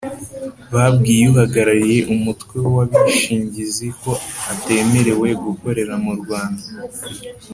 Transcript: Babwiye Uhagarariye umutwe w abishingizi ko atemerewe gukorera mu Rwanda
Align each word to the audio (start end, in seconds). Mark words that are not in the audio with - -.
Babwiye 0.73 1.23
Uhagarariye 1.31 1.99
umutwe 2.13 2.55
w 2.73 2.75
abishingizi 2.85 3.87
ko 4.01 4.11
atemerewe 4.51 5.27
gukorera 5.45 5.93
mu 6.03 6.13
Rwanda 6.21 6.65